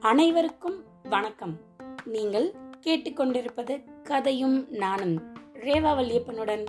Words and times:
அனைவருக்கும் 0.00 0.84
வணக்கம். 1.02 1.58
நீங்கள் 2.04 2.54
கேட்டுக்கொண்டிருப்பது 2.80 4.02
கதையும் 4.02 4.70
நானும் 4.70 5.34
ரேவா 5.52 5.94
வல்லியப்பனுடன். 5.96 6.66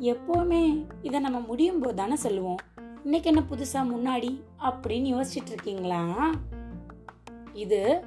எப்போவுமே 0.00 0.86
இதை 1.02 1.20
நம்ம 1.20 1.40
முடியும் 1.40 1.80
போது 1.80 1.94
தானே 1.94 2.16
சொல்லுவோம். 2.16 2.56
இன்னைக்கு 3.04 3.30
என்ன 3.30 3.42
புதுசா 3.50 3.96
முன்னாடி 3.96 4.42
அப்படின்னு 4.62 5.20
யோசிச்சுட்டு 5.20 5.46
இருக்கீங்களா? 5.46 6.30
இது 7.52 8.04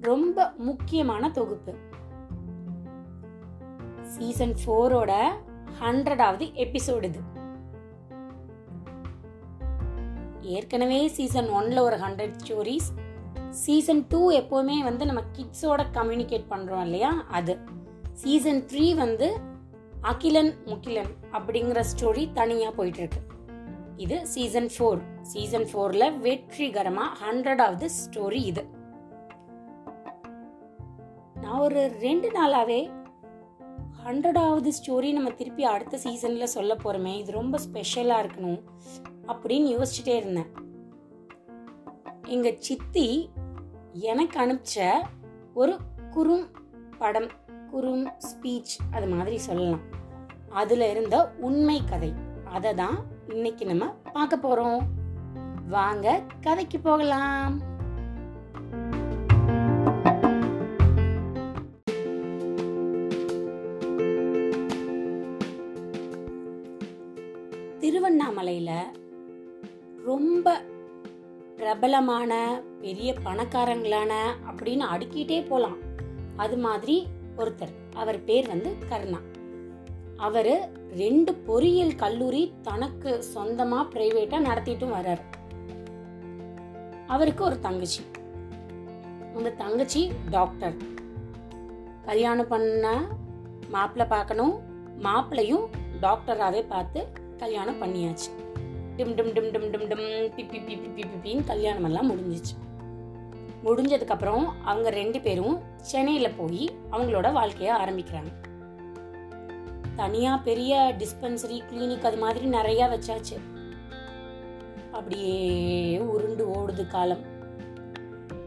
ரொம்ப 0.00 0.52
முக்கியமான 0.56 1.30
தொகுப்பு. 1.30 1.74
சீசன் 4.02 4.54
ஃபோரோட 4.64 5.28
ஹண்ட்ரடாவது 5.80 6.44
எபிசோடு 6.64 7.02
இது. 7.02 7.20
ஏற்கனவே 10.40 11.08
சீசன் 11.08 11.48
ஒன்ல 11.48 11.78
ஒரு 11.80 11.96
ஹண்ட்ரட் 11.96 12.36
ஸ்டோரிஸ் 12.44 12.88
சீசன் 13.50 14.06
டூ 14.08 14.30
எப்போவுமே 14.30 14.78
வந்து 14.78 15.06
நம்ம 15.06 15.20
கிட்ஸோட 15.36 15.82
கம்யூனிகேட் 15.92 16.44
பண்றோம் 16.50 16.80
இல்லையா? 16.80 17.24
அது. 17.30 17.58
சீசன் 18.12 18.64
த்ரீ 18.64 18.94
வந்து 18.94 19.38
அகிலன் 20.00 20.54
முகிலன் 20.64 21.12
அப்படிங்கிற 21.32 21.84
ஸ்டோரி 21.92 22.32
தனியா 22.32 22.70
போயிட்டு 22.70 22.98
இருக்கு 22.98 23.20
இது 23.96 24.26
சீசன் 24.26 24.70
ஃபோர் 24.78 25.00
சீசன் 25.22 25.62
ஃபோர்ல 25.62 26.04
வெற்றிகரமா 26.24 27.04
ஹண்ட்ரடாவது 27.22 27.88
ஸ்டோரி 28.00 28.40
இது. 28.52 28.64
நான் 31.40 31.58
ஒரு 31.58 31.98
ரெண்டு 32.00 32.30
நாளாவே 32.30 32.90
ஹண்ட்ரடாவது 34.06 34.70
ஸ்டோரி 34.78 35.12
நம்ம 35.12 35.30
திருப்பி 35.30 35.64
அடுத்த 35.64 35.98
சீசனில் 35.98 36.44
சொல்ல 36.46 36.74
போகிறோமே 36.74 37.18
இது 37.18 37.32
ரொம்ப 37.32 37.58
ஸ்பெஷலாக 37.58 38.26
இருக்கணும் 38.26 38.60
அப்படின்னு 39.28 39.70
யோசிச்சுட்டே 39.76 40.14
இருந்தேன். 40.14 40.50
எங்கள் 42.26 42.58
சித்தி 42.58 43.30
எனக்கு 43.92 44.40
அனுப்பிச்ச 44.46 44.90
ஒரு 45.54 45.76
குறும் 46.10 46.46
படம் 46.98 47.30
குறும் 47.70 48.06
ஸ்பீச் 48.06 48.76
அது 48.90 49.06
மாதிரி 49.06 49.38
சொல்லலாம். 49.38 49.80
அதில் 50.50 50.90
இருந்த 50.90 51.34
உண்மை 51.40 51.84
கதை. 51.84 52.14
அதை 52.44 52.74
தான் 52.74 52.98
இன்னைக்கு 53.28 53.66
நம்ம 53.66 53.88
பார்க்க 54.12 54.36
போகிறோம் 54.36 54.80
வாங்க 55.68 56.22
கதைக்கு 56.40 56.78
போகலாம். 56.78 57.60
ரொம்ப 70.06 70.48
பிரபலமான 71.56 72.32
பெரிய 72.80 73.14
பணக்காரங்களான 73.24 74.12
அப்படின்னு 74.48 74.84
அடுக்கிட்டே 74.94 75.38
போகலாம் 75.46 75.78
அது 76.36 76.56
மாதிரி 76.56 77.06
ஒருத்தர். 77.38 77.72
அவர் 77.94 78.24
பேர் 78.24 78.46
வந்து 78.46 78.70
கர்ணா. 78.90 79.20
அவர் 80.16 80.52
ரெண்டு 80.96 81.34
பொறியியல் 81.34 81.94
கல்லூரி 81.94 82.42
தனக்கு 82.62 83.24
சொந்தமா 83.34 83.80
பிரைவேட்டா 83.94 84.38
நடத்திட்டும் 84.38 84.92
வர்றாரு. 84.92 85.24
அவருக்கு 87.06 87.44
ஒரு 87.44 87.60
தங்கச்சி. 87.60 88.02
அந்த 89.36 89.50
தங்கச்சி 89.50 90.02
டாக்டர் 90.30 90.76
கல்யாணம் 92.04 92.48
பண்ண 92.48 92.96
மாப்பிள்ளை 93.68 94.06
பார்க்கணும். 94.08 94.56
மாப்பிள்ளையும் 95.02 95.66
டாக்டராகவே 96.00 96.64
பார்த்து 96.68 97.06
கல்யாணம் 97.36 97.80
பண்ணியாச்சு. 97.82 98.32
டும் 98.96 99.14
டும் 99.14 99.32
டும் 99.32 99.50
டும் 99.50 99.70
டும் 99.70 99.88
டும் 99.90 100.06
பிப்பி 100.36 100.58
பிப்பி 100.60 100.78
பிப்பி 100.78 101.04
பிப்பின்னு 101.04 101.46
கல்யாணம் 101.46 101.84
எல்லாம் 101.84 102.10
முடிஞ்சிச்சு. 102.10 102.54
முடிஞ்சதுக்கப்புறம் 103.64 104.44
அவங்க 104.64 104.90
ரெண்டு 104.90 105.20
பேரும் 105.20 105.60
சென்னையில் 105.76 106.34
போய் 106.36 106.70
அவங்களோட 106.90 107.28
வாழ்க்கைய 107.32 107.70
ஆரம்பிக்கிறாங்க. 107.84 108.32
தனியாக 109.96 110.42
பெரிய 110.42 110.94
டிஸ்பென்சரி 110.98 111.60
கிளினிக் 111.70 112.04
அது 112.04 112.16
மாதிரி 112.16 112.46
நிறைய 112.46 112.86
வச்சாச்சு. 112.86 113.38
அப்படியே 114.92 115.98
உருண்டு 115.98 116.46
ஓடுது 116.46 116.86
காலம். 116.86 117.24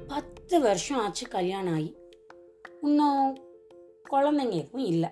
பத்து 0.08 0.62
வருஷம் 0.62 1.00
ஆச்சு 1.00 1.28
கல்யாணம் 1.28 1.74
ஆகி. 1.74 1.96
இன்னும் 2.82 3.38
குழந்தைங்க 4.12 4.52
எதுவும் 4.52 4.86
இல்லை. 4.86 5.10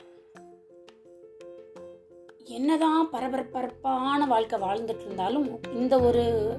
என்னதான் 2.50 3.09
பரபரப்பரப்பான 3.12 4.28
வாழ்க்கை 4.28 4.59
வாழ்ந்துட்டு 4.59 5.06
இருந்தாலும் 5.06 5.59
இந்த 5.74 6.00
ஒரு 6.00 6.56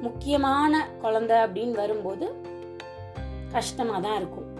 முக்கியமான 0.00 0.88
குழந்தை 1.00 1.36
அப்படின்னு 1.36 1.70
வரும்போது 1.70 2.32
கஷ்டமாக 3.52 4.00
தான் 4.00 4.16
இருக்கும். 4.16 4.56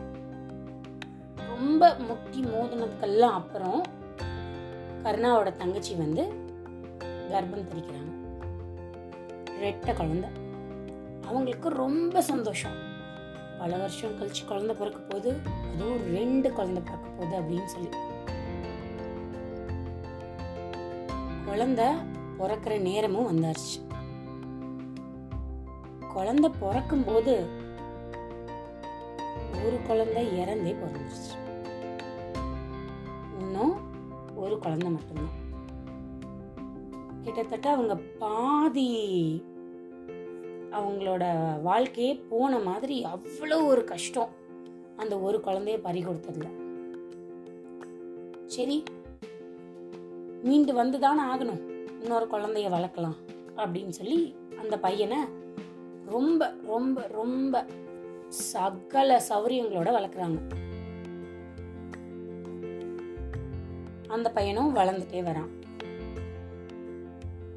ரொம்ப 1.36 1.94
முட்டி 1.94 2.40
மோதினதுக்கெல்லாம் 2.40 3.38
அப்புறம் 3.40 3.82
கருணாவோட 5.02 5.56
தங்கச்சி 5.56 5.94
வந்து 5.94 6.22
கர்ப்பம் 7.00 7.68
தெரிக்கிறாங்க. 7.72 8.12
ரெட்டை 9.60 9.96
குழந்தை. 9.96 10.30
அவங்களுக்கு 11.26 11.68
ரொம்ப 11.68 12.22
சந்தோஷம். 12.22 12.76
பல 13.58 13.76
வருஷம் 13.76 14.20
கழிச்சு 14.20 14.46
குழந்தை 14.48 14.76
பிறக்க 14.76 15.00
போகுது. 15.00 15.36
அதுவும் 15.74 16.12
ரெண்டு 16.12 16.52
குழந்தை 16.52 16.82
பிறக்க 16.82 17.08
போகுது 17.08 17.36
அப்படின்னு 17.36 17.64
சொல்லி. 17.64 17.88
குழந்தை 21.50 21.86
பிறக்கிற 22.38 22.80
நேரமும் 22.80 23.28
வந்தாச்சு. 23.30 23.78
குழந்தை 26.12 26.50
பிறக்கும் 26.60 27.04
போது 27.04 27.46
ஒரு 29.64 29.78
குழந்தை 29.86 30.22
இறந்தே 30.38 30.72
பிறந்துருச்சு. 30.82 31.32
இன்னும் 33.38 33.74
ஒரு 34.36 34.58
குழந்தை 34.58 34.90
மட்டும்தான். 34.90 35.34
கிட்டத்தட்ட 37.22 37.70
அவங்க 37.70 37.96
பாதி 37.96 38.90
அவங்களோட 40.70 41.24
வாழ்க்கையே 41.62 42.14
போன 42.14 42.58
மாதிரி 42.58 43.04
அவ்வளோ 43.04 43.66
ஒரு 43.66 43.84
கஷ்டம். 43.84 44.28
அந்த 44.96 45.18
ஒரு 45.18 45.40
குழந்தைய 45.44 45.78
பறி 45.78 46.04
கொடுத்ததுல. 46.04 46.48
சரி 48.46 48.82
மீண்டு 50.42 50.84
வந்துதானே 50.84 51.22
ஆகணும். 51.34 51.60
இன்னொரு 52.00 52.26
குழந்தைய 52.32 52.68
வளர்க்கலாம் 52.76 53.16
அப்படின்னு 53.56 53.88
சொல்லி 53.88 54.36
அந்த 54.60 54.78
பையனை 54.78 55.18
ரொம்ப 56.06 56.54
ரொம்ப 56.66 57.06
ரொம்ப 57.06 57.66
சகல 58.28 59.22
சௌரியங்களோட 59.28 59.88
வளர்க்குறாங்க. 59.96 60.38
அந்த 64.08 64.30
பையனும் 64.30 64.76
வளர்ந்துட்டே 64.76 65.20
வரான். 65.28 65.50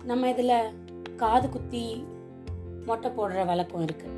நம்ம 0.03 0.29
இதுல 0.29 0.73
காது 1.15 1.49
குத்தி 1.49 2.05
மொட்டை 2.85 3.11
போடுற 3.11 3.45
வழக்கம் 3.45 3.81
இருக்கு. 3.81 4.09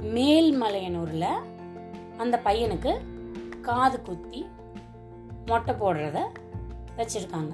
மேல்மலையனூர்ல 0.00 1.26
அந்த 2.16 2.40
பையனுக்கு 2.44 3.00
காது 3.60 4.02
குத்தி 4.02 4.46
மொட்டை 5.50 5.74
போடுறத 5.74 6.18
வச்சிருக்காங்க. 6.96 7.52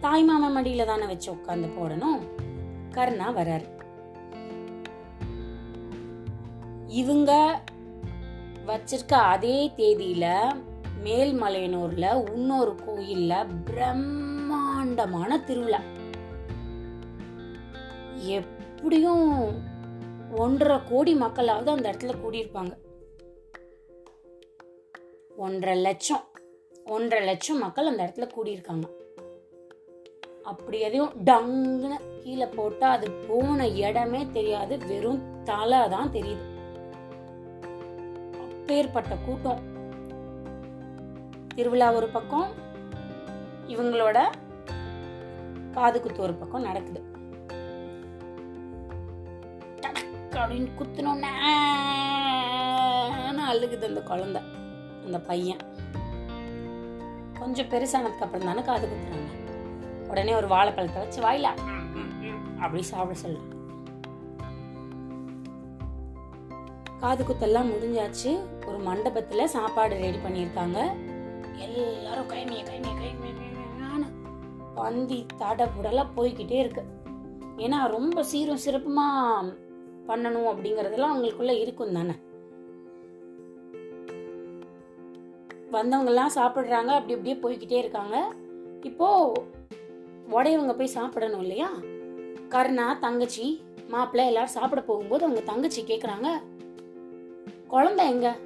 தாய் 0.00 0.24
மாமா 0.24 0.60
மடியில 0.60 0.84
தானே 0.84 1.06
வச்சு 1.06 1.32
உட்காந்து 1.32 1.68
போடணும்? 1.78 2.20
கருணா 2.90 3.26
வராரு. 3.30 3.66
இவங்க 6.86 7.60
வச்சிருக்க 8.66 9.14
அதே 9.14 9.72
தேதியில 9.76 10.26
மேல்மலையனூர்ல 11.04 12.32
இன்னொரு 12.32 12.72
கோயில்ல 12.86 13.32
பிரம்மாண்டமான 13.64 15.40
திருவிழா. 15.40 15.80
எப்படியும் 18.14 19.26
ஒன்றரை 20.36 20.78
கோடி 20.88 21.14
மக்களாவது 21.14 21.68
அந்த 21.68 21.90
இடத்துல 21.90 22.14
கூடியிருப்பாங்க. 22.24 22.74
ஒன்றரை 25.36 25.76
லட்சம். 25.80 26.24
ஒன்றரை 26.94 27.24
லட்சம் 27.26 27.58
மக்கள் 27.58 27.90
அந்த 27.90 28.02
இடத்துல 28.02 28.26
கூடியிருக்காங்க. 28.36 28.86
அப்படி 30.50 30.78
எதையும் 30.86 31.12
டங்குன்னு 31.24 31.96
கீழே 32.22 32.46
போட்டா 32.46 32.86
அது 32.96 33.06
போன 33.28 33.68
இடமே 33.68 34.20
தெரியாது. 34.36 34.74
வெறும் 34.86 35.24
தலை 35.44 35.80
தான் 35.94 36.12
தெரியுது. 36.12 36.44
அப்பேற்பட்ட 38.44 39.16
கூட்டம். 39.26 39.62
திருவிழா 41.54 41.88
ஒரு 41.92 42.08
பக்கம் 42.16 42.50
இவங்களோட 43.74 44.18
காது 45.72 46.02
குத்து 46.02 46.22
ஒரு 46.22 46.34
பக்கம் 46.34 46.66
நடக்குது. 46.68 47.00
அப்படின்னு 50.42 50.70
குத்துனோன்னு 50.78 51.30
அழுகுது 53.50 53.86
அந்த 53.90 54.02
குழந்தை 54.10 54.42
அந்த 55.04 55.18
பையன். 55.30 55.62
கொஞ்சம் 57.48 57.70
பெருசானதுக்கு 57.72 58.24
அப்புறம் 58.24 58.48
தானே 58.48 58.62
காது 58.62 58.86
குத்துறாங்க. 58.88 59.30
உடனே 60.10 60.32
ஒரு 60.38 60.48
வாழைப்பழத்தை 60.48 60.98
வச்சு 61.02 61.20
வாயில 61.22 61.48
அப்படி 62.64 62.82
சாப்பிட 62.90 63.18
சொல்றாங்க 63.22 63.54
காது 67.02 67.22
குத்தெல்லாம் 67.24 67.70
முடிஞ்சாச்சு. 67.72 68.30
ஒரு 68.68 68.78
மண்டபத்துல 68.86 69.44
சாப்பாடு 69.54 69.94
ரெடி 70.04 70.18
பண்ணியிருக்காங்க. 70.24 70.78
எல்லாரும் 71.66 72.30
கைமிய 72.32 72.60
கைமிய 72.70 72.92
கைமியான 73.02 74.04
பந்தி 74.78 75.18
தடபுடலாம் 75.42 76.14
போய்கிட்டே 76.16 76.58
இருக்கு. 76.64 76.84
ஏன்னா 77.64 77.78
ரொம்ப 77.96 78.24
சீரும் 78.32 78.64
சிறப்புமா 78.64 79.06
பண்ணணும் 80.08 80.50
அப்படிங்கறதெல்லாம் 80.52 81.14
அவங்களுக்குள்ள 81.14 81.54
இருக்கும் 81.64 81.96
தானே. 81.98 82.16
வந்தவங்கெல்லாம் 85.72 86.34
சாப்பிட்றாங்க 86.34 86.90
அப்படி 86.98 87.14
அப்படியே 87.14 87.36
போய்கிட்டே 87.42 87.78
இருக்காங்க. 87.78 88.16
இப்போ 88.82 89.32
உடையவங்க 90.30 90.76
போய் 90.76 90.94
சாப்பிடணும் 90.96 91.40
இல்லையா? 91.40 91.68
கருணா 92.48 92.98
தங்கச்சி 92.98 93.62
மாப்பிள்ளை 93.88 94.26
எல்லாரும் 94.26 94.56
சாப்பிட 94.56 94.80
போகும்போது 94.80 95.24
அவங்க 95.24 95.40
தங்கச்சி 95.40 95.82
கேட்குறாங்க 95.82 96.28
குழந்தை 97.66 98.08
எங்க? 98.08 98.36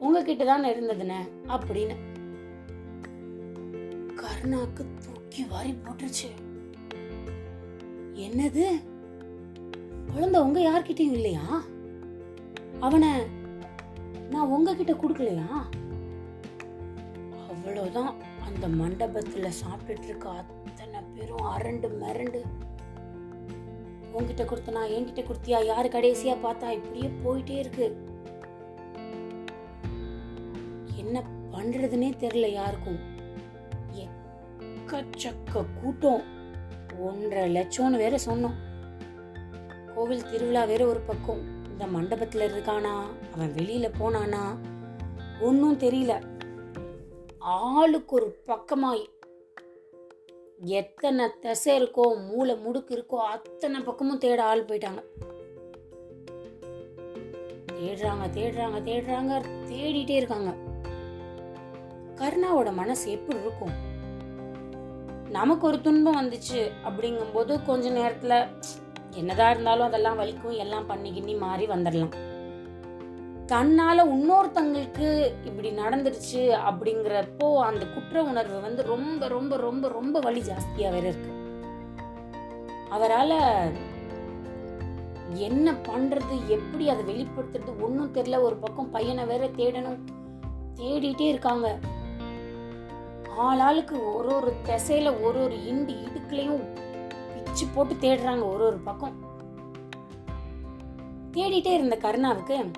உங்ககிட்ட 0.00 0.44
தானே 0.44 0.74
இருந்ததுன்னு 0.74 1.20
அப்படின்னு. 1.48 1.96
கருணாக்கு 4.14 4.84
தூக்கி 5.04 5.44
வாரி 5.44 5.72
போட்டுருச்சு. 5.72 6.30
என்னது? 8.14 8.64
குழந்தை 10.12 10.40
உங்க 10.40 10.60
யார்கிட்டயும் 10.60 11.12
இல்லையா? 11.12 11.62
அவனை 12.80 13.10
நான் 14.30 14.48
உங்ககிட்ட 14.48 14.92
கொடுக்கலையா? 14.92 15.48
அவ்வளோதான் 17.70 18.14
அந்த 18.44 18.68
மண்டபத்தில் 18.68 19.44
சாப்பிட்டுட்டு 19.44 20.02
இருக்க 20.02 20.28
அத்தனை 20.28 21.00
பேரும் 21.14 21.44
அரண்டு 21.58 21.88
மிரண்டு 22.02 22.40
உன்கிட்ட 24.18 24.40
கொடுத்தனா 24.40 24.82
என்கிட்ட 24.96 25.24
கொடுத்தியா? 25.24 25.64
யாரு 25.64 25.88
கடைசியா 25.88 26.36
பார்த்தா? 26.44 26.70
இப்படியே 26.70 27.10
போயிட்டே 27.24 27.58
இருக்கு. 27.58 28.08
என்ன 30.94 31.22
பண்றதுனே 31.52 32.12
தெரியல 32.18 32.52
யாருக்கும். 32.52 32.98
எக்கச்சக்க 33.92 35.64
கூட்டம். 35.82 36.22
ஒன்றரை 36.98 37.54
லட்சம்னு 37.54 37.96
வேற 37.96 38.18
சொன்னோம். 38.26 38.54
கோவில் 39.94 40.30
திருவிழா 40.30 40.64
வேற 40.64 40.86
ஒரு 40.86 41.00
பக்கம். 41.00 41.68
இந்த 41.68 41.86
மண்டபத்துல 41.86 42.50
இருக்கானா? 42.52 43.02
அவன் 43.34 43.54
வெளியில 43.54 43.92
போனானா? 44.00 44.56
ஒன்னும் 45.40 45.78
தெரியல. 45.78 46.29
ஆளுக்கு 47.40 48.14
ஒரு 48.14 48.36
பக்கமாய். 48.46 49.04
எத்தனை 50.58 51.28
தசை 51.40 51.82
இருக்கோ 51.82 52.26
மூளை 52.26 52.54
முடுக்கு 52.54 52.90
இருக்கோ 52.90 53.14
அத்தனை 53.14 53.80
பக்கமும் 53.80 54.18
தேட 54.18 54.44
ஆள் 54.44 54.64
போயிட்டாங்க. 54.64 55.02
தேடுறாங்க 57.72 58.26
தேடுறாங்க 58.34 58.80
தேடுறாங்க 58.88 59.44
தேடிட்டே 59.68 60.10
இருக்காங்க. 60.10 60.54
கருணாவோட 62.16 62.72
மனசு 62.72 63.10
எப்படி 63.10 63.38
இருக்கும்? 63.38 63.72
நமக்கு 65.30 65.66
ஒரு 65.66 65.80
துன்பம் 65.80 66.20
வந்துச்சு 66.22 66.70
அப்படிங்கும்போது 66.84 67.64
கொஞ்ச 67.64 67.90
நேரத்துல 67.90 68.48
என்னதான் 69.14 69.50
இருந்தாலும் 69.50 69.86
அதெல்லாம் 69.86 70.18
வலிக்கும் 70.18 70.56
எல்லாம் 70.56 70.86
பண்ணி 70.86 71.20
கிண்ணி 71.20 71.38
மாறி 71.38 71.66
வந்துடலாம் 71.66 72.29
தன்னால 73.50 74.04
இன்னொருத்தங்களுக்கு 74.04 75.30
இப்படி 75.44 75.70
நடந்துருச்சு 75.70 76.58
அப்படிங்கிறப்போ 76.68 77.60
அந்த 77.60 77.86
குற்ற 77.86 78.22
உணர்வு 78.22 78.60
வந்து 78.60 78.82
ரொம்ப 78.82 79.28
ரொம்ப 79.28 79.56
ரொம்ப 79.56 79.88
ரொம்ப 79.88 80.18
வலி 80.18 80.40
ஜாஸ்தியா 80.40 80.90
வேற 80.90 80.98
இருக்கு. 80.98 81.30
அவரால 82.90 83.60
என்ன 85.34 85.72
பண்றது 85.72 86.46
எப்படி 86.46 86.88
அதை 86.88 87.04
வெளிப்படுத்துறது 87.04 87.80
ஒன்றும் 87.80 88.14
தெரியல. 88.14 88.40
ஒரு 88.40 88.56
பக்கம் 88.56 88.90
பையனை 88.90 89.24
வேற 89.24 89.46
தேடணும். 89.46 89.98
தேடிட்டே 90.74 91.20
இருக்காங்க. 91.20 91.78
ஆளாளுக்கு 93.38 94.14
ஒரு 94.14 94.34
ஒரு 94.34 94.52
திசையில 94.66 95.22
ஒரு 95.22 95.42
ஒரு 95.42 95.54
இண்டு 95.54 96.06
இடுக்குலையும் 96.06 96.62
பிச்சு 97.34 97.66
போட்டு 97.74 97.94
தேடுறாங்க 97.94 98.52
ஒரு 98.52 98.64
ஒரு 98.64 98.76
பக்கம். 98.76 99.14
தேடிட்டே 101.32 101.72
இருந்த 101.72 101.98
கருணாவுக்கு 102.02 102.70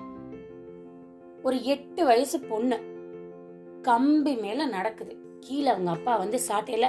ஒரு 1.43 1.63
எட்டு 1.63 2.05
வயசு 2.05 2.39
பொண்ணு. 2.39 2.77
கம்பி 3.81 4.35
மேல 4.35 4.65
நடக்குது. 4.65 5.17
கீழே 5.39 5.67
அவங்க 5.67 5.91
அப்பா 5.91 6.15
வந்து 6.15 6.39
சாட்டையில 6.47 6.85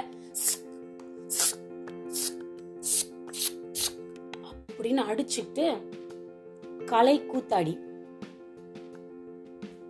அப்படின்னு 4.59 5.03
அடிச்சுட்டு 5.09 5.65
கலை 6.85 7.21
கூத்தாடி. 7.21 7.73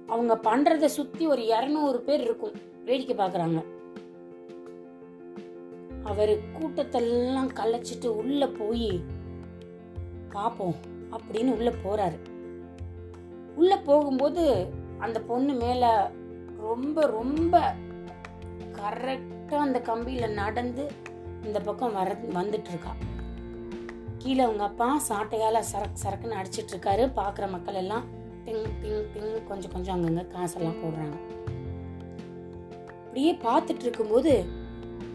அவங்க 0.08 0.40
பண்றத 0.44 0.86
சுத்தி 0.86 1.28
ஒரு 1.28 1.46
இருநூறு 1.46 2.02
பேர் 2.02 2.22
இருக்கும். 2.22 2.56
வேடிக்கை 2.86 3.16
பாக்குறாங்க 3.16 3.64
அவரு 6.04 6.40
கூட்டத்தெல்லாம் 6.54 7.50
கலைச்சிட்டு 7.54 8.08
உள்ள 8.08 8.48
போய் 8.48 9.02
பாப்போம் 10.30 10.76
அப்படின்னு 11.12 11.52
உள்ள 11.56 11.72
போறாரு. 11.84 12.18
உள்ள 13.56 13.78
போகும்போது 13.78 14.74
அந்த 15.00 15.22
பொண்ணு 15.22 15.54
மேல 15.54 16.12
ரொம்ப 16.58 17.06
ரொம்ப 17.06 17.74
கரெக்டா 18.76 19.54
அந்த 19.54 19.80
கம்பியில 19.80 20.34
நடந்து 20.34 20.92
இந்த 21.44 21.60
பக்கம் 21.60 21.94
வர 21.94 22.14
வந்துட்டு 22.14 22.70
இருக்கா 22.70 22.94
கீழே 24.18 24.44
அவங்க 24.44 24.64
அப்பா 24.64 25.02
சாட்டையால 25.10 25.60
சரக்கு 25.60 26.00
சரக்குன்னு 26.04 26.40
அடிச்சிட்டு 26.42 26.74
இருக்காரு 26.74 27.04
பாக்குற 27.16 27.50
மக்கள் 27.50 27.74
எல்லாம் 27.74 28.06
டிங் 28.46 28.66
டிங் 28.82 29.06
டிங் 29.14 29.44
கொஞ்சம் 29.48 29.72
கொஞ்சம் 29.72 29.96
அங்கங்க 29.96 30.28
காசெல்லாம் 30.28 30.80
போடுறாங்க. 30.84 31.16
அப்படியே 33.06 33.34
பார்த்துட்டு 33.36 33.86
இருக்கும்போது 33.86 34.46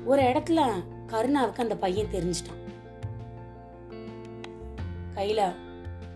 ஒரு 0.04 0.22
இடத்துல 0.22 0.60
கருணாவுக்கு 1.06 1.60
அந்த 1.60 1.76
பையன் 1.76 2.12
தெரிஞ்சிட்டான். 2.12 2.60
கையில 5.14 5.40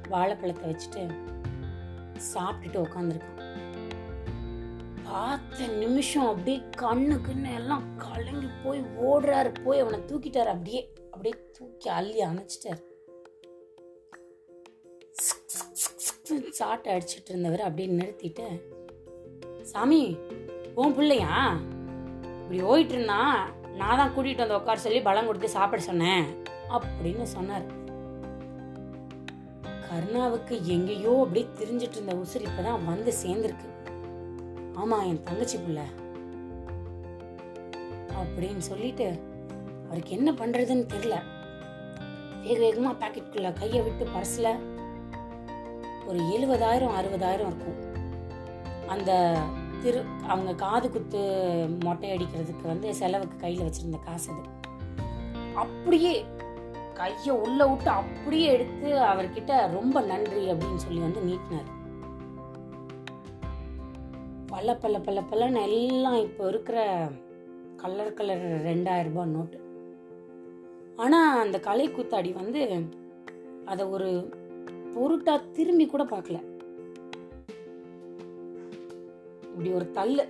வாழைப்பழத்தை 0.08 0.70
வச்சுட்டு 0.70 1.02
சாப்பிட்டுட்டு 2.34 2.82
உட்காந்துருக்கான் 2.86 3.42
பார்த்த 5.04 5.66
நிமிஷம் 5.66 6.26
அப்படியே 6.26 6.56
கண்ணு 6.56 7.16
கண்ணு 7.26 7.54
எல்லாம் 7.54 7.96
கலங்கி 7.96 8.48
போய் 8.64 8.80
ஓடுறாரு 8.80 9.64
போய் 9.64 9.78
அவனை 9.78 10.00
தூக்கிட்டாரு 10.00 10.50
அப்படியே 10.54 10.92
அப்படியே 11.10 11.34
தூக்கி 11.58 11.88
அள்ளி 11.88 12.20
அணைச்சிட்டாரு. 12.24 12.82
சாட்டை 16.50 16.94
அடிச்சிட்டு 16.94 17.28
இருந்தவர் 17.28 17.60
அப்படியே 17.60 17.88
நிறுத்திட்டு 17.98 18.46
சாமி 19.62 20.16
உன் 20.74 20.94
பிள்ளையா? 20.94 21.60
இப்படி 22.40 22.62
ஓயிட்டு 22.62 22.94
இருந்தா 22.96 23.48
நான் 23.64 23.96
தான் 23.96 24.12
கூட்டிட்டு 24.16 24.36
வந்து 24.36 24.54
உட்கார 24.54 24.78
சொல்லி 24.78 25.00
பலம் 25.00 25.26
கொடுத்து 25.26 25.48
சாப்பிட 25.48 25.82
சொன்னேன். 25.82 26.26
அப்படின்னு 26.68 27.22
சொன்னார். 27.22 27.83
கருணாவுக்கு 29.88 30.62
எங்கேயோ 30.62 31.20
அப்படியே 31.20 31.46
திரிஞ்சிட்டு 31.58 31.90
இருந்த 31.90 32.14
உசுர் 32.14 32.46
இப்பதான் 32.46 32.84
வந்து 32.84 33.14
சேர்ந்திருக்கு. 33.26 33.68
ஆமா 34.74 35.06
என் 35.06 35.22
தங்கச்சி 35.22 35.58
புள்ள. 35.58 35.80
அப்படின்னு 38.14 38.58
சொல்லிட்டு 38.58 39.20
அவருக்கு 39.86 40.10
என்ன 40.10 40.32
பண்றதுன்னு 40.32 40.88
தெரியல. 40.94 41.22
வேக 42.42 42.58
வேகமா 42.58 42.94
பாக்கெட்டுக்குள்ள 42.94 43.52
கைய 43.52 43.82
விட்டு 43.82 44.04
பர்ஸ்ல 44.04 44.58
ஒரு 46.06 46.18
எழுபதாயிரம் 46.18 46.94
அறுபதாயிரம் 47.00 47.46
இருக்கும். 47.46 47.92
அந்த 48.86 49.38
திரு 49.82 50.04
அவங்க 50.26 50.54
காது 50.54 50.90
குத்து 50.90 51.20
மொட்டை 51.84 52.10
அடிக்கிறதுக்கு 52.10 52.62
வந்து 52.62 52.94
செலவுக்கு 52.94 53.46
கையில 53.46 53.70
வச்சிருந்த 53.70 53.98
காசு 54.04 54.32
அது. 54.32 54.72
அப்படியே 55.54 56.24
கையை 56.94 57.36
உள்ள 57.36 57.66
விட்டு 57.66 57.90
அப்படியே 57.90 58.52
எடுத்து 58.52 58.88
அவர்கிட்ட 58.88 59.70
ரொம்ப 59.70 60.00
நன்றி 60.00 60.52
அப்படின்னு 60.52 60.76
சொல்லி 60.76 61.00
வந்து 61.00 61.20
நீட்டினார். 61.20 61.72
பல 64.46 64.74
பல 64.74 65.00
பல 65.00 65.22
பலன்னு 65.30 65.62
எல்லாம் 65.62 66.14
இப்போ 66.14 66.48
இருக்கிற 66.48 67.08
கலர் 67.76 68.14
கலர் 68.14 68.44
ரெண்டாயிரம் 68.64 69.02
ரூபாய் 69.02 69.28
நோட்டு. 69.28 69.58
ஆனால் 70.96 71.40
அந்த 71.40 71.60
கலை 71.60 71.88
கூத்தாடி 71.88 72.32
வந்து 72.32 72.84
அதை 73.64 73.86
ஒரு 73.86 74.34
பொருட்டா 74.94 75.50
திரும்பி 75.52 75.86
கூட 75.86 76.04
பார்க்கல. 76.04 76.42
இப்படி 79.42 79.70
ஒரு 79.72 79.90
தள்ளு. 79.90 80.26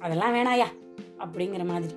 அதெல்லாம் 0.00 0.34
வேணாயா? 0.34 0.66
அப்படிங்கிற 1.18 1.64
மாதிரி. 1.66 1.94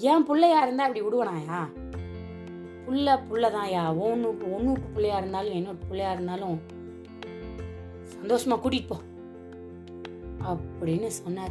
ஏன் 0.00 0.24
பிள்ளையா 0.24 0.62
இருந்தா 0.62 0.86
இப்படி 0.86 1.06
விடுவனாயா? 1.06 1.68
புள்ள 2.86 3.18
புள்ளதான்யா. 3.30 3.98
ஒன்னு 3.98 4.54
ஒன்று 4.54 4.82
பிள்ளையா 4.82 5.18
இருந்தாலும் 5.18 5.52
என்னோட 5.52 5.76
பிள்ளையா 5.88 6.12
இருந்தாலும் 6.12 6.60
சந்தோஷமா 8.12 8.58
கூட்டிட்டு 8.64 8.86
போ. 8.86 8.96
அப்படின்னு 10.48 11.06
சொன்னார். 11.06 11.50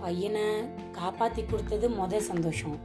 பையனை 0.00 0.44
காப்பாத்தி 0.92 1.50
கொடுத்தது 1.50 1.88
முத 1.88 2.16
சந்தோஷம். 2.16 2.78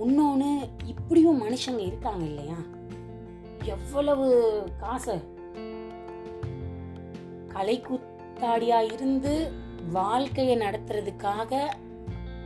இன்னொன்னு 0.00 0.68
இப்படியும் 0.84 1.42
மனுஷங்க 1.42 1.78
இருக்காங்க 1.78 2.24
இல்லையா? 2.24 2.56
எவ்வளவு 3.62 4.26
காசு? 4.80 5.20
கலைக்கூத்தாடியா 8.40 8.92
இருந்து 8.92 9.32
வாழ்க்கையை 9.92 10.56
நடத்துறதுக்காக 10.58 11.52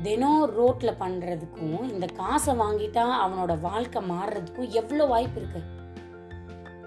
தினம் 0.02 0.42
ரோட்ல 0.58 0.90
பண்றதுக்கும் 1.00 1.90
இந்த 1.90 2.06
காசை 2.06 2.54
வாங்கிட்டா 2.54 3.04
அவனோட 3.24 3.60
வாழ்க்கை 3.60 4.00
மாறுறதுக்கும் 4.10 4.68
எவ்வளவு 4.68 5.08
வாய்ப்பு 5.08 5.40
இருக்கு? 5.40 5.60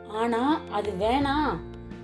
ஆனா 0.07 0.41
அது 0.71 0.91
வேணாம் 0.91 1.53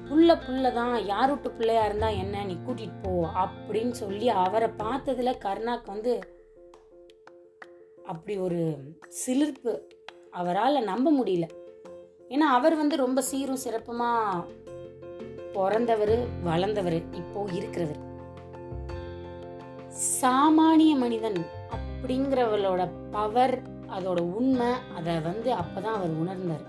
புள்ள 0.09 0.29
புள்ளதான் 0.45 0.95
யார் 1.05 1.29
விட்டு 1.29 1.51
பிள்ளையா 1.51 1.85
இருந்தா 1.85 2.09
என்ன? 2.09 2.43
நீ 2.43 2.57
கூட்டிட்டு 2.67 2.99
போ 3.01 3.11
அப்படின்னு 3.43 3.91
சொல்லி 3.91 4.29
அவரை 4.29 4.69
பார்த்ததுல 4.77 5.33
கருணாக்கு 5.45 5.85
வந்து 5.85 6.13
அப்படி 8.05 8.37
ஒரு 8.37 8.61
சிலிர்ப்பு 9.07 9.73
அவரால் 10.31 10.83
நம்ப 10.83 11.11
முடியல. 11.11 11.47
ஏன்னா 12.29 12.49
அவர் 12.57 12.75
வந்து 12.75 12.95
ரொம்ப 12.97 13.21
சீரும் 13.21 13.63
சிறப்புமா 13.63 14.11
பிறந்தவர் 15.53 16.15
வளர்ந்தவர் 16.43 16.97
இப்போ 17.11 17.41
இருக்கிறவர். 17.59 18.01
சாமானிய 20.21 20.93
மனிதன் 21.03 21.39
அப்படிங்கிறவளோட 21.75 22.81
பவர் 23.11 23.55
அதோட 23.95 24.19
உண்மை 24.37 24.71
அதை 24.95 25.15
வந்து 25.19 25.49
அப்பதான் 25.53 25.97
அவர் 25.97 26.13
உணர்ந்தார். 26.23 26.65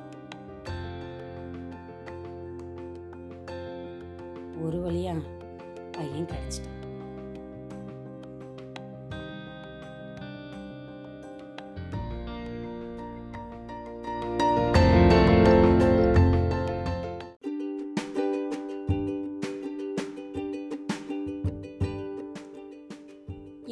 ஒரு 4.67 4.79
வழியா 4.85 5.15
பையன் 5.93 6.29
கிடைச்சிட்டான். 6.31 6.74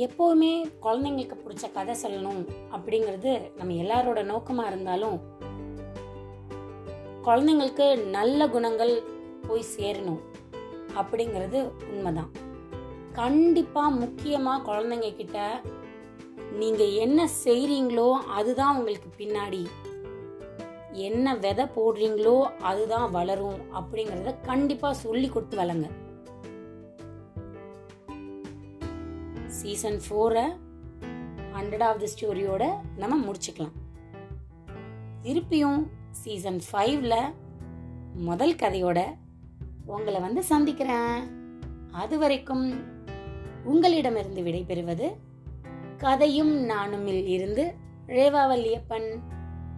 எப்போவுமே 0.05 0.53
குழந்தைங்களுக்கு 0.85 1.37
பிடிச்ச 1.43 1.67
கதை 1.73 1.95
சொல்லணும் 2.03 2.43
அப்படிங்கிறது 2.75 3.33
நம்ம 3.59 3.77
எல்லாரோட 3.83 4.21
நோக்கமாக 4.33 4.71
இருந்தாலும் 4.71 5.19
குழந்தைங்களுக்கு 7.27 7.87
நல்ல 8.17 8.49
குணங்கள் 8.55 8.95
போய் 9.47 9.71
சேரணும் 9.77 10.23
அப்படிங்கிறது 11.01 11.59
உண்மைதான். 11.91 12.31
கண்டிப்பாக 13.21 13.97
முக்கியமாக 14.03 14.65
குழந்தைங்க 14.69 15.11
கிட்ட 15.17 15.39
நீங்கள் 16.61 16.97
என்ன 17.05 17.21
செய்கிறீங்களோ 17.45 18.09
அதுதான் 18.39 18.77
உங்களுக்கு 18.79 19.11
பின்னாடி. 19.21 19.63
என்ன 21.07 21.35
விதை 21.45 21.65
போடுறீங்களோ 21.77 22.37
அதுதான் 22.71 23.07
வளரும் 23.11 23.61
அப்படிங்கிறத 23.79 24.33
கண்டிப்பாக 24.49 25.01
சொல்லி 25.05 25.29
கொடுத்து 25.29 25.57
வளங்க 25.57 25.87
சீசன் 29.63 29.99
ஃபோரை 30.07 30.45
ஹண்ட்ரடாவது 31.55 32.07
ஸ்டோரியோட 32.13 32.65
நம்ம 32.97 33.15
முடிச்சுக்கலாம். 33.25 33.77
திருப்பியும் 35.23 35.81
சீசன் 36.11 36.61
ஃபைவ்ல 36.69 37.15
முதல் 38.15 38.55
கதையோட 38.55 39.01
உங்களை 39.87 40.21
வந்து 40.21 40.43
சந்திக்கிறேன். 40.43 41.21
அது 41.93 42.19
வரைக்கும் 42.19 42.65
உங்களிடமிருந்து 43.65 44.43
விடைபெறுவது 44.43 45.09
கதையும் 45.97 46.55
நானுமில் 46.69 47.25
இருந்து 47.27 47.65
ரேவாவல்லியப்பன் 48.07 49.09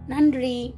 நன்றி. 0.07 0.75